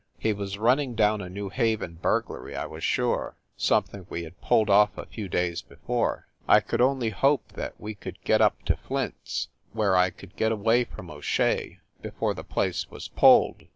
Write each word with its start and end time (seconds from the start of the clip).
He 0.17 0.33
was 0.33 0.57
running 0.57 0.95
down 0.95 1.21
a 1.21 1.29
New 1.29 1.49
Haven 1.49 1.99
burglary, 2.01 2.55
I 2.55 2.65
was 2.65 2.83
sure 2.83 3.35
something 3.55 4.07
we 4.09 4.23
had 4.23 4.41
pulled 4.41 4.67
off 4.67 4.97
a 4.97 5.05
few 5.05 5.29
days 5.29 5.61
before. 5.61 6.25
I 6.47 6.59
could 6.59 6.81
only 6.81 7.11
hope 7.11 7.49
that 7.49 7.79
we 7.79 7.93
could 7.93 8.17
get 8.23 8.41
up 8.41 8.63
to 8.63 8.75
Flint 8.75 9.13
s, 9.23 9.49
where 9.73 9.95
I 9.95 10.09
could 10.09 10.35
get 10.35 10.51
away 10.51 10.85
from 10.85 11.11
O 11.11 11.21
Shea 11.21 11.81
before 12.01 12.33
the 12.33 12.43
place 12.43 12.89
was 12.89 13.09
pulled. 13.09 13.65